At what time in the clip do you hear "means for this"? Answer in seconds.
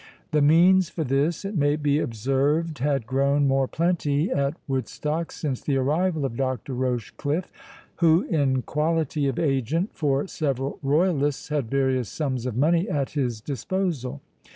0.41-1.45